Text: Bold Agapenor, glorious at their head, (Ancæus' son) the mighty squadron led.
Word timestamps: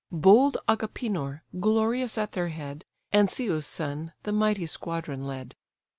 Bold 0.11 0.57
Agapenor, 0.67 1.41
glorious 1.59 2.17
at 2.17 2.31
their 2.31 2.47
head, 2.47 2.85
(Ancæus' 3.13 3.65
son) 3.65 4.13
the 4.23 4.31
mighty 4.31 4.65
squadron 4.65 5.27
led. 5.27 5.55